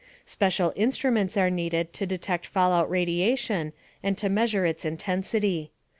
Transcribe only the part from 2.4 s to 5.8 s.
fallout radiation and to measure its intensity.